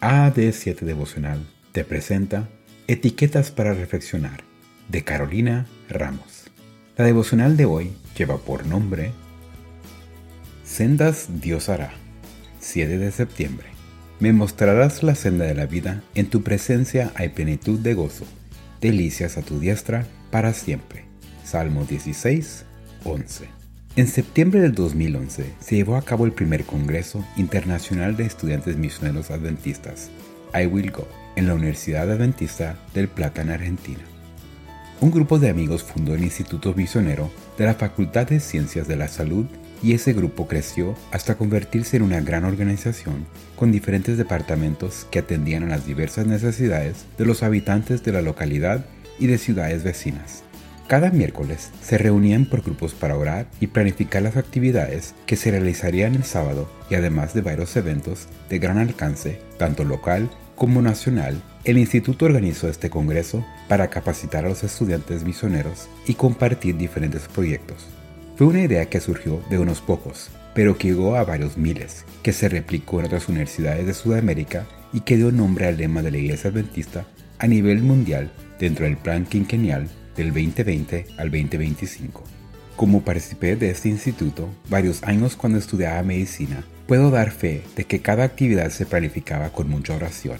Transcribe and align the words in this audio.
AD7 0.00 0.82
Devocional 0.82 1.44
te 1.72 1.84
presenta 1.84 2.48
Etiquetas 2.86 3.50
para 3.50 3.74
Reflexionar 3.74 4.44
de 4.88 5.02
Carolina 5.02 5.66
Ramos. 5.88 6.44
La 6.96 7.04
devocional 7.04 7.56
de 7.56 7.64
hoy 7.64 7.92
lleva 8.16 8.38
por 8.38 8.64
nombre 8.64 9.10
Sendas 10.62 11.40
Dios 11.40 11.68
hará, 11.68 11.90
7 12.60 12.96
de 12.98 13.10
septiembre. 13.10 13.66
Me 14.20 14.32
mostrarás 14.32 15.02
la 15.02 15.16
senda 15.16 15.46
de 15.46 15.54
la 15.54 15.66
vida, 15.66 16.02
en 16.14 16.30
tu 16.30 16.42
presencia 16.44 17.10
hay 17.16 17.30
plenitud 17.30 17.80
de 17.80 17.94
gozo, 17.94 18.24
delicias 18.80 19.36
a 19.36 19.42
tu 19.42 19.58
diestra 19.58 20.06
para 20.30 20.52
siempre. 20.52 21.06
Salmo 21.44 21.84
16, 21.84 22.64
11. 23.02 23.57
En 23.98 24.06
septiembre 24.06 24.60
del 24.60 24.76
2011 24.76 25.54
se 25.58 25.74
llevó 25.74 25.96
a 25.96 26.02
cabo 26.02 26.24
el 26.24 26.30
primer 26.30 26.62
Congreso 26.62 27.26
Internacional 27.36 28.16
de 28.16 28.26
Estudiantes 28.26 28.76
Misioneros 28.76 29.32
Adventistas, 29.32 30.08
I 30.54 30.66
Will 30.66 30.92
Go, 30.92 31.08
en 31.34 31.48
la 31.48 31.54
Universidad 31.54 32.08
Adventista 32.08 32.78
del 32.94 33.08
Plata 33.08 33.42
en 33.42 33.50
Argentina. 33.50 33.98
Un 35.00 35.10
grupo 35.10 35.40
de 35.40 35.48
amigos 35.48 35.82
fundó 35.82 36.14
el 36.14 36.22
Instituto 36.22 36.74
Misionero 36.74 37.28
de 37.58 37.64
la 37.64 37.74
Facultad 37.74 38.28
de 38.28 38.38
Ciencias 38.38 38.86
de 38.86 38.94
la 38.94 39.08
Salud 39.08 39.46
y 39.82 39.94
ese 39.94 40.12
grupo 40.12 40.46
creció 40.46 40.94
hasta 41.10 41.36
convertirse 41.36 41.96
en 41.96 42.04
una 42.04 42.20
gran 42.20 42.44
organización 42.44 43.26
con 43.56 43.72
diferentes 43.72 44.16
departamentos 44.16 45.08
que 45.10 45.18
atendían 45.18 45.64
a 45.64 45.70
las 45.70 45.86
diversas 45.86 46.24
necesidades 46.24 47.04
de 47.18 47.26
los 47.26 47.42
habitantes 47.42 48.04
de 48.04 48.12
la 48.12 48.22
localidad 48.22 48.86
y 49.18 49.26
de 49.26 49.38
ciudades 49.38 49.82
vecinas. 49.82 50.44
Cada 50.88 51.10
miércoles 51.10 51.70
se 51.82 51.98
reunían 51.98 52.46
por 52.46 52.62
grupos 52.62 52.94
para 52.94 53.14
orar 53.14 53.46
y 53.60 53.66
planificar 53.66 54.22
las 54.22 54.38
actividades 54.38 55.14
que 55.26 55.36
se 55.36 55.50
realizarían 55.50 56.14
el 56.14 56.24
sábado 56.24 56.66
y 56.88 56.94
además 56.94 57.34
de 57.34 57.42
varios 57.42 57.76
eventos 57.76 58.26
de 58.48 58.58
gran 58.58 58.78
alcance, 58.78 59.38
tanto 59.58 59.84
local 59.84 60.30
como 60.56 60.80
nacional, 60.80 61.42
el 61.64 61.76
instituto 61.76 62.24
organizó 62.24 62.70
este 62.70 62.88
congreso 62.88 63.44
para 63.68 63.90
capacitar 63.90 64.46
a 64.46 64.48
los 64.48 64.64
estudiantes 64.64 65.24
misioneros 65.24 65.90
y 66.06 66.14
compartir 66.14 66.78
diferentes 66.78 67.28
proyectos. 67.28 67.86
Fue 68.36 68.46
una 68.46 68.62
idea 68.62 68.86
que 68.86 69.00
surgió 69.00 69.42
de 69.50 69.58
unos 69.58 69.82
pocos, 69.82 70.30
pero 70.54 70.78
que 70.78 70.88
llegó 70.88 71.16
a 71.16 71.24
varios 71.24 71.58
miles, 71.58 72.06
que 72.22 72.32
se 72.32 72.48
replicó 72.48 73.00
en 73.00 73.06
otras 73.06 73.28
universidades 73.28 73.86
de 73.86 73.92
Sudamérica 73.92 74.66
y 74.94 75.00
que 75.00 75.18
dio 75.18 75.32
nombre 75.32 75.66
al 75.66 75.76
lema 75.76 76.00
de 76.00 76.12
la 76.12 76.18
Iglesia 76.18 76.48
Adventista 76.48 77.04
a 77.38 77.46
nivel 77.46 77.82
mundial 77.82 78.32
dentro 78.58 78.86
del 78.86 78.96
plan 78.96 79.26
quinquennial 79.26 79.86
del 80.18 80.34
2020 80.34 81.06
al 81.16 81.30
2025. 81.30 82.22
Como 82.76 83.02
participé 83.02 83.56
de 83.56 83.70
este 83.70 83.88
instituto 83.88 84.48
varios 84.68 85.02
años 85.02 85.36
cuando 85.36 85.58
estudiaba 85.58 86.02
medicina, 86.02 86.64
puedo 86.86 87.10
dar 87.10 87.30
fe 87.30 87.62
de 87.76 87.84
que 87.84 88.00
cada 88.00 88.24
actividad 88.24 88.70
se 88.70 88.84
planificaba 88.84 89.50
con 89.50 89.68
mucha 89.68 89.96
oración. 89.96 90.38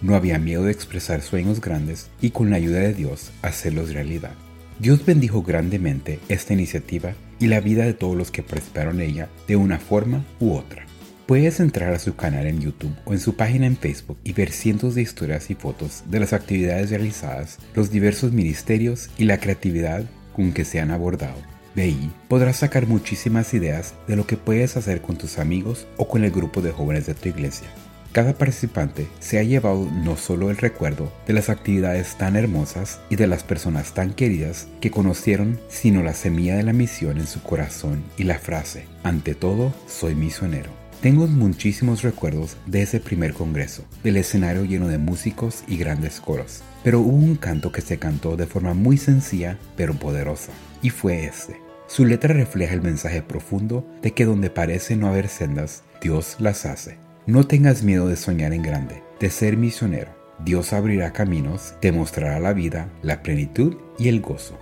No 0.00 0.14
había 0.14 0.38
miedo 0.38 0.62
de 0.62 0.72
expresar 0.72 1.22
sueños 1.22 1.60
grandes 1.60 2.08
y 2.20 2.30
con 2.30 2.50
la 2.50 2.56
ayuda 2.56 2.78
de 2.78 2.94
Dios 2.94 3.32
hacerlos 3.42 3.92
realidad. 3.92 4.34
Dios 4.78 5.04
bendijo 5.04 5.42
grandemente 5.42 6.20
esta 6.28 6.54
iniciativa 6.54 7.14
y 7.40 7.48
la 7.48 7.60
vida 7.60 7.84
de 7.84 7.94
todos 7.94 8.16
los 8.16 8.30
que 8.30 8.44
participaron 8.44 9.00
en 9.00 9.10
ella 9.10 9.28
de 9.48 9.56
una 9.56 9.78
forma 9.78 10.24
u 10.38 10.54
otra. 10.54 10.86
Puedes 11.28 11.60
entrar 11.60 11.92
a 11.92 11.98
su 11.98 12.16
canal 12.16 12.46
en 12.46 12.58
YouTube 12.58 12.96
o 13.04 13.12
en 13.12 13.18
su 13.18 13.36
página 13.36 13.66
en 13.66 13.76
Facebook 13.76 14.16
y 14.24 14.32
ver 14.32 14.50
cientos 14.50 14.94
de 14.94 15.02
historias 15.02 15.50
y 15.50 15.54
fotos 15.54 16.04
de 16.06 16.20
las 16.20 16.32
actividades 16.32 16.88
realizadas, 16.88 17.58
los 17.74 17.90
diversos 17.90 18.32
ministerios 18.32 19.10
y 19.18 19.24
la 19.24 19.36
creatividad 19.36 20.04
con 20.32 20.52
que 20.54 20.64
se 20.64 20.80
han 20.80 20.90
abordado. 20.90 21.36
De 21.74 21.82
ahí 21.82 22.10
podrás 22.28 22.56
sacar 22.56 22.86
muchísimas 22.86 23.52
ideas 23.52 23.92
de 24.06 24.16
lo 24.16 24.26
que 24.26 24.38
puedes 24.38 24.78
hacer 24.78 25.02
con 25.02 25.18
tus 25.18 25.38
amigos 25.38 25.86
o 25.98 26.08
con 26.08 26.24
el 26.24 26.30
grupo 26.30 26.62
de 26.62 26.72
jóvenes 26.72 27.04
de 27.04 27.12
tu 27.12 27.28
iglesia. 27.28 27.68
Cada 28.12 28.32
participante 28.32 29.06
se 29.20 29.38
ha 29.38 29.42
llevado 29.42 29.86
no 30.02 30.16
solo 30.16 30.48
el 30.48 30.56
recuerdo 30.56 31.12
de 31.26 31.34
las 31.34 31.50
actividades 31.50 32.16
tan 32.16 32.36
hermosas 32.36 33.00
y 33.10 33.16
de 33.16 33.26
las 33.26 33.44
personas 33.44 33.92
tan 33.92 34.14
queridas 34.14 34.66
que 34.80 34.90
conocieron, 34.90 35.60
sino 35.68 36.02
la 36.02 36.14
semilla 36.14 36.56
de 36.56 36.62
la 36.62 36.72
misión 36.72 37.18
en 37.18 37.26
su 37.26 37.42
corazón 37.42 38.02
y 38.16 38.22
la 38.22 38.38
frase, 38.38 38.86
ante 39.02 39.34
todo, 39.34 39.74
soy 39.86 40.14
misionero. 40.14 40.87
Tengo 41.00 41.28
muchísimos 41.28 42.02
recuerdos 42.02 42.56
de 42.66 42.82
ese 42.82 42.98
primer 42.98 43.32
congreso, 43.32 43.84
del 44.02 44.16
escenario 44.16 44.64
lleno 44.64 44.88
de 44.88 44.98
músicos 44.98 45.62
y 45.68 45.76
grandes 45.76 46.20
coros, 46.20 46.62
pero 46.82 46.98
hubo 46.98 47.16
un 47.16 47.36
canto 47.36 47.70
que 47.70 47.82
se 47.82 48.00
cantó 48.00 48.36
de 48.36 48.46
forma 48.46 48.74
muy 48.74 48.98
sencilla 48.98 49.58
pero 49.76 49.94
poderosa, 49.94 50.50
y 50.82 50.90
fue 50.90 51.24
este. 51.24 51.60
Su 51.86 52.04
letra 52.04 52.34
refleja 52.34 52.74
el 52.74 52.82
mensaje 52.82 53.22
profundo 53.22 53.86
de 54.02 54.10
que 54.10 54.24
donde 54.24 54.50
parece 54.50 54.96
no 54.96 55.06
haber 55.06 55.28
sendas, 55.28 55.84
Dios 56.02 56.34
las 56.40 56.66
hace. 56.66 56.96
No 57.26 57.46
tengas 57.46 57.84
miedo 57.84 58.08
de 58.08 58.16
soñar 58.16 58.52
en 58.52 58.62
grande, 58.62 59.04
de 59.20 59.30
ser 59.30 59.56
misionero. 59.56 60.10
Dios 60.44 60.72
abrirá 60.72 61.12
caminos, 61.12 61.74
te 61.80 61.92
mostrará 61.92 62.40
la 62.40 62.52
vida, 62.52 62.88
la 63.02 63.22
plenitud 63.22 63.76
y 64.00 64.08
el 64.08 64.20
gozo. 64.20 64.58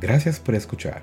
Gracias 0.00 0.40
por 0.40 0.54
escuchar. 0.54 1.02